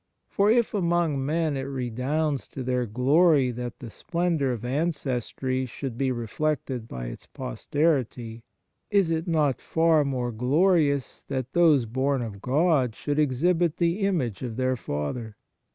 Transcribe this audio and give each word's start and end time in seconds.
For 0.27 0.49
if 0.49 0.73
among 0.73 1.23
men 1.23 1.55
it 1.55 1.61
redounds 1.69 2.47
to 2.47 2.63
their 2.63 2.87
glory 2.87 3.51
that 3.51 3.77
the 3.77 3.91
splendour 3.91 4.49
of 4.51 4.65
ancestry 4.65 5.67
should 5.67 5.95
be 5.95 6.11
reflected 6.11 6.87
by 6.87 7.05
its 7.05 7.27
pos 7.27 7.67
terity, 7.71 8.41
is 8.89 9.11
it 9.11 9.27
not 9.27 9.61
far 9.61 10.03
more 10.03 10.31
glorious 10.31 11.21
that 11.27 11.53
those 11.53 11.85
born 11.85 12.23
of 12.23 12.41
God 12.41 12.95
should 12.95 13.19
exhibit 13.19 13.77
the 13.77 13.99
image 13.99 14.41
of 14.41 14.55
their 14.57 14.75
Father 14.75 15.37